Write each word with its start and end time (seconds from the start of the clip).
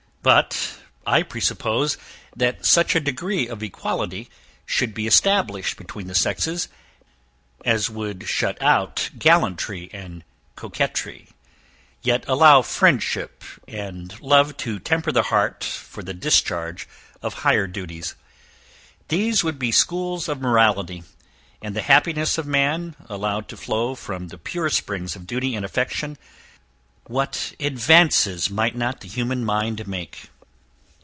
But, 0.23 0.75
I 1.07 1.23
presuppose, 1.23 1.97
that 2.35 2.63
such 2.63 2.93
a 2.93 2.99
degree 2.99 3.47
of 3.47 3.63
equality 3.63 4.29
should 4.67 4.93
be 4.93 5.07
established 5.07 5.77
between 5.77 6.05
the 6.05 6.13
sexes 6.13 6.67
as 7.65 7.89
would 7.89 8.27
shut 8.29 8.61
out 8.61 9.09
gallantry 9.17 9.89
and 9.91 10.23
coquetry, 10.55 11.29
yet 12.03 12.23
allow 12.27 12.61
friendship 12.61 13.43
and 13.67 14.13
love 14.19 14.57
to 14.57 14.77
temper 14.77 15.11
the 15.11 15.23
heart 15.23 15.63
for 15.63 16.03
the 16.03 16.13
discharge 16.13 16.87
of 17.23 17.33
higher 17.33 17.65
duties. 17.65 18.13
These 19.07 19.43
would 19.43 19.57
be 19.57 19.71
schools 19.71 20.29
of 20.29 20.39
morality 20.39 21.01
and 21.63 21.75
the 21.75 21.81
happiness 21.81 22.37
of 22.37 22.45
man, 22.45 22.95
allowed 23.09 23.47
to 23.47 23.57
flow 23.57 23.95
from 23.95 24.27
the 24.27 24.37
pure 24.37 24.69
springs 24.69 25.15
of 25.15 25.25
duty 25.25 25.55
and 25.55 25.65
affection, 25.65 26.15
what 27.05 27.51
advances 27.59 28.49
might 28.51 28.75
not 28.75 29.01
the 29.01 29.07
human 29.07 29.43
mind 29.43 29.85
make? 29.87 30.27